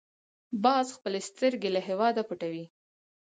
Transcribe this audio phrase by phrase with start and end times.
[0.63, 2.65] باز خپلې سترګې له هېواده پټوي